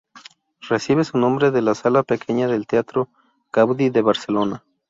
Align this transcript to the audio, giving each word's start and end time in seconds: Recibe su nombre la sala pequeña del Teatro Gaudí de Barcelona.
Recibe 0.67 1.03
su 1.03 1.19
nombre 1.19 1.51
la 1.61 1.75
sala 1.75 2.01
pequeña 2.01 2.47
del 2.47 2.65
Teatro 2.65 3.09
Gaudí 3.53 3.91
de 3.91 4.01
Barcelona. 4.01 4.63